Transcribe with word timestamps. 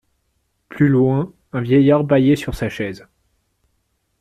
Plus 0.67 0.87
loin, 0.89 1.31
un 1.53 1.61
vieillard 1.61 2.03
bâillait 2.03 2.35
sur 2.35 2.55
sa 2.55 2.69
chaise. 2.69 3.05